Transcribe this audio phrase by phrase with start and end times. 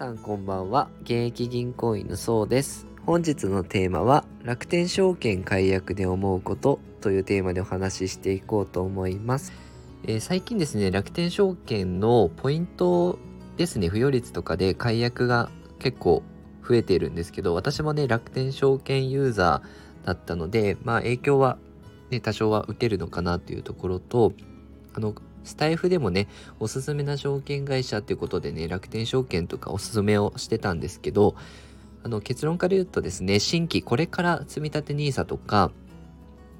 [0.00, 0.88] さんこんばんは。
[1.02, 2.86] 現役銀行員のそうです。
[3.04, 9.52] 本日のテーマは楽天証券解約で思うことというテーマでお話ししていこうと思います、
[10.04, 13.18] えー、最近ですね楽天証券のポイント
[13.58, 16.22] ですね付与率とかで解約が結構
[16.66, 21.58] 増えているんですけど私もね楽天証券ユーザーだったのでまあ影響は
[22.08, 24.32] ね多少は受けるのかなというところと
[24.94, 25.14] あの
[25.44, 26.28] スタイフでもね、
[26.58, 31.34] おすすめな証券会社っていうことでね、楽天証券とかおすすめをしてたんですけど、
[32.02, 35.70] あの結論から言うとですね、新規これから積立 NISA とか、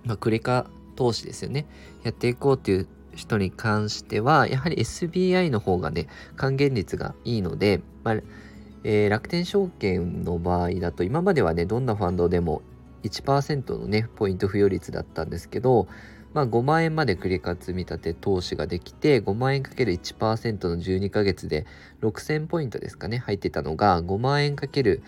[0.05, 1.67] まあ、クレカ投資ですよね、
[2.03, 8.15] やっていこうっていう人に関しては、やはり SBI の方がね、還元率がいいので、まあ
[8.85, 12.63] えー、楽天証券の場合だと、今まではね、どんなファンドでも
[13.03, 15.89] 1%のね、ポイント付与率だったんですけど、
[16.33, 21.67] まあ、5万円まで繰り返積み立て投資ができて5万円かける1%の12ヶ月で
[22.03, 25.03] 6000ポイントですかね入ってたのが5万円かける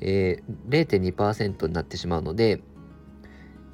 [0.00, 0.42] え。
[0.68, 0.86] 0。
[0.86, 2.60] .2% になってしまうので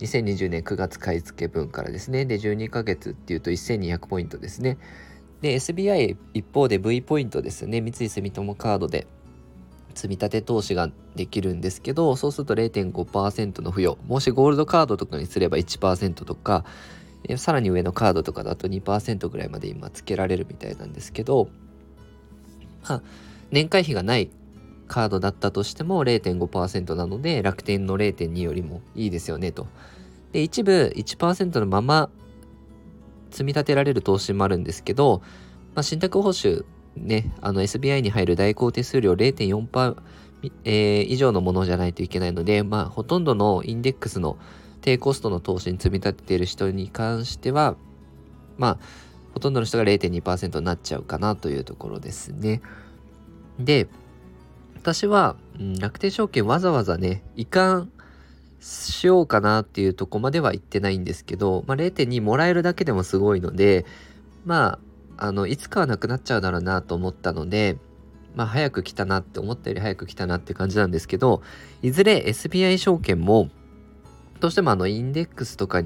[0.00, 4.78] 2020年9月買い付け分からですねで12ヶ月っていうと1200ポイントですね
[5.40, 9.06] で SBI 一方で V ポイントですね三井住友カードで
[9.96, 16.64] 積み立て投資ができるんですけどそうすると0.5%の付与もしゴールドカードとかにすれば1%とか
[17.36, 21.48] さらに上のカードとかだと2%ぐらいまで今つけられるみたいなんですけど、
[22.88, 23.02] まあ、
[23.50, 24.30] 年会費がない
[24.86, 29.66] カードだったとしても0.5%なので楽天の0.2よりもいいですよねと。
[30.32, 32.10] で一部1%のまま
[33.30, 35.22] 積み立てられる投資もあるんですけど、
[35.74, 36.64] まあ、信託報酬
[36.96, 39.96] ね、あの SBI に入る代行手数料0.4%、
[40.64, 44.36] えー、以上のものじゃないといけないので、まあ、ほとんどのインデックスの
[44.80, 47.76] 低コストの投資に積み立てている人に関しては、
[48.56, 48.78] まあ、
[49.34, 52.62] ほとんどの人が0.2%になっちゃうかなというところですね。
[53.58, 53.88] で、
[54.76, 57.90] 私は、うん、楽天証券わざわざね、移管
[58.60, 63.84] しようかなっていうとこまでは言ってないんですけど、まあ、0.2もらえるだけでもすごいので、
[64.44, 64.78] まあ、
[65.18, 67.78] あの、いつかはなくなっちゃうだろうなと思ったので、
[68.34, 71.42] まあ、早く来たなって思ったより早く来たなって感じなんですけど、
[71.82, 73.48] いずれ SBI 証券も、
[74.40, 75.82] どうしてもあの、インデックスとか、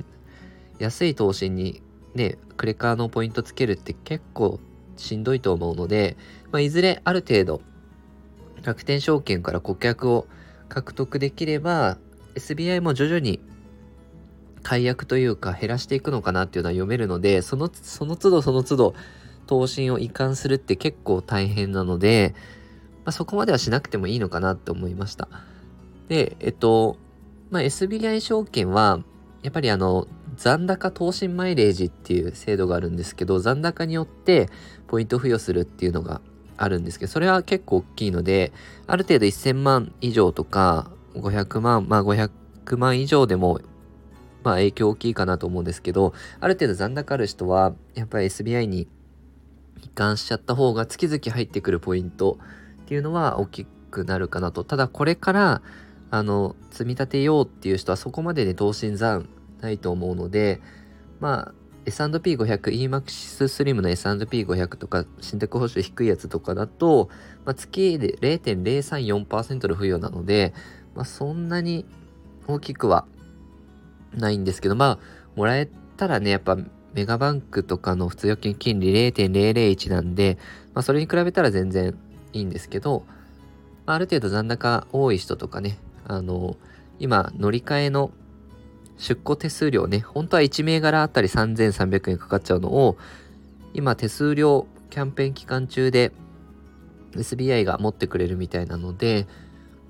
[0.79, 1.83] 安い投資に
[2.15, 4.59] ね、クレカのポイントつけるって結構
[4.97, 6.17] しんどいと思うので、
[6.51, 7.63] まあ、いずれある程度、
[8.63, 10.27] 楽天証券から顧客を
[10.69, 11.99] 獲得できれば、
[12.35, 13.41] SBI も徐々に
[14.63, 18.95] 解約というか減らしていくのかなっていうのは読めるので、その、その都度その都度、
[19.51, 22.35] 答申を移管するって結構大変なので、
[23.05, 25.29] まあ、そこまではしなくてもいいのかなって思いました。
[26.09, 26.97] で、えっと、
[27.51, 29.01] まあ、SBI 証券は、
[29.43, 30.07] やっぱりあの、
[30.37, 34.49] 残高投資マイレージっていう制度があるんですけど、残高によって
[34.87, 36.21] ポイント付与するっていうのが
[36.57, 38.53] あるんですけど、それは結構大きいので、
[38.87, 42.31] ある程度1000万以上とか、500万、まあ500
[42.77, 43.61] 万以上でも、
[44.45, 48.87] まあ影響大きいかなと思うんですけど、ある程度残高ある人は、やっぱり SBI に
[49.83, 52.39] 移管しちゃった方が月々入ってくるポイント
[52.83, 54.65] っていうのは大きくなるかなと。
[54.65, 55.63] ただこれから
[56.11, 59.29] あの積み立てようっていう人はそこまでね投資残
[59.61, 60.61] ないと思うので
[61.21, 61.55] まあ
[61.87, 67.09] S&P500、EMAX スリムの S&P500 とか、信託報酬低いやつとかだと、
[67.45, 70.53] まあ、月で0.034%の付与なので、
[70.95, 71.87] まあ、そんなに
[72.47, 73.07] 大きくは
[74.13, 74.99] ないんですけど、まあ、
[75.37, 76.59] もらえたらね、やっぱ
[76.95, 80.39] メガバンクとかの普通預金金利0.001なんで、
[80.75, 81.95] まあ、それに比べたら全然
[82.33, 83.05] いいんですけど、
[83.87, 86.57] まあ、ある程度残高多い人とかね、あの、
[86.99, 88.11] 今、乗り換えの
[88.99, 92.99] 出庫手数料ね、本当は1銘柄あたり3300円かかっちゃうのを、
[93.73, 96.13] 今、手数料キャンペーン期間中で
[97.13, 99.27] SBI が持ってくれるみたいなので、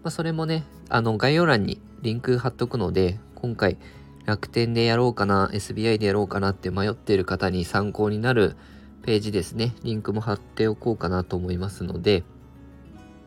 [0.03, 3.77] まあ、それもね、あの、概要欄にリンク貼っとくので、今回、
[4.27, 8.57] 楽天でやろうかな、SBI でやろうかなって迷っている方に参考になる
[9.03, 9.75] ページですね。
[9.83, 12.23] リンクも貼っておこうかなと思いますので、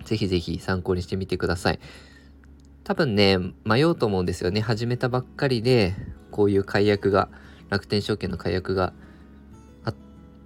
[0.06, 1.80] ぜひぜひ参考にしてみてください。
[2.84, 4.62] 多分ね、迷うと思うんですよね。
[4.62, 5.96] 始めたばっかりで、
[6.32, 7.30] こういう解約が、
[7.70, 8.94] 楽天証券の解約が、
[9.86, 9.94] あ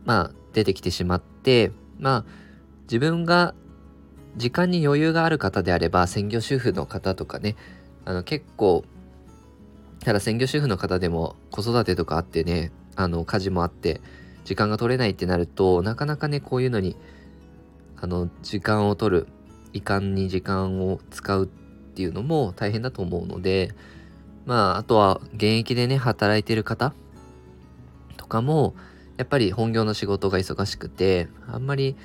[0.06, 2.26] まあ、出てきてしまって、まあ、
[2.84, 3.54] 自分が
[4.38, 7.56] 時間に余裕がある方であれば、専業主婦の方とかね、
[8.06, 8.86] あの結構
[10.04, 14.02] ただ専業主婦の方でも子育てとかあってね、あの、家事もあって、
[14.46, 16.96] 時間が取れないってなると、なかなかね、こういうのに、
[17.98, 19.28] あの、時間を取る、
[19.74, 23.74] 遺憾に時間を使うっていうのも大変だと思うので、
[24.46, 26.94] まあ、あとは現役でね、働いてる方
[28.16, 28.76] とかも、
[29.18, 31.96] やっぱり本業の仕事が忙しくて、あんまり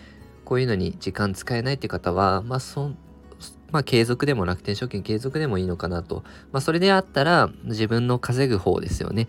[0.44, 2.90] こういうのに時間使えないって方は、まあそ、
[3.70, 6.22] まあ継続でも楽天証券継続でもいいのかなと。
[6.52, 9.28] まあそれであったら自分の稼ぐ方ですよね。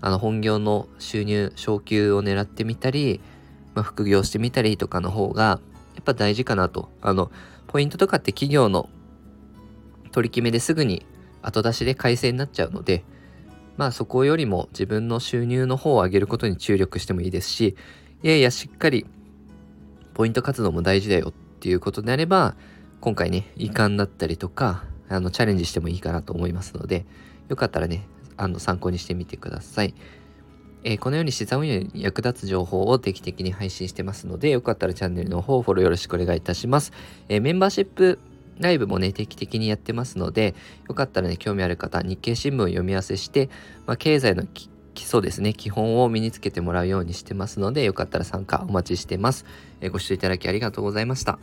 [0.00, 3.20] あの本業の収入、昇給を狙ってみたり、
[3.74, 5.60] まあ副業してみたりとかの方が
[5.94, 6.90] やっぱ大事かなと。
[7.00, 7.30] あの、
[7.68, 8.88] ポイントとかって企業の
[10.12, 11.06] 取り決めですぐに
[11.42, 13.04] 後出しで改正になっちゃうので、
[13.76, 17.76] まあそこよりも自分の収入の方を上げることに注力してもいいですし、
[18.22, 19.06] いやいやしっかり
[20.14, 22.56] ポイント活動も大事だよっていうことであれば、
[23.04, 27.04] 今回ね、遺憾だったりとか、あの、チャレンジしてもいいかなと思いますので、
[27.50, 28.08] よかったらね、
[28.38, 29.94] あの、参考にしてみてください。
[30.84, 36.92] えー、このように資産運用に役立つ情報を定期的に配信してますので、よかったらチャンネルの方フォローよろしくお願いいたします。
[37.28, 38.18] えー、メンバーシップ
[38.58, 40.54] ライブもね、定期的にやってますので、
[40.88, 43.50] よかったらね、興味ある方、日経新聞を読み合わせして、
[43.84, 44.70] まあ、経済の基
[45.02, 49.44] 礎ですね、基本を身につけてもらうようにしてますので、よかったら参加お待ちしてます。
[49.82, 51.38] えー、ご視聴いただきありがとうございました。